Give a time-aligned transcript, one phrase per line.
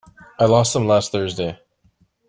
[0.39, 1.59] I lost them last Thursday.